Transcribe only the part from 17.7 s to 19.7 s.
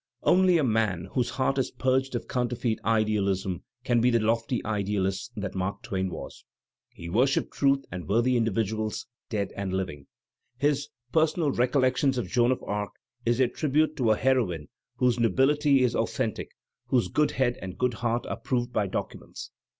good heart are proved by documents.